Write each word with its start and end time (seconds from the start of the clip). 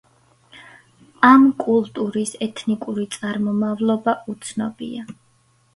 ამ 1.29 1.45
კულტურის 1.65 2.33
ეთნიკური 2.47 3.07
წარმომავლობა 3.19 4.19
უცნობია. 4.35 5.09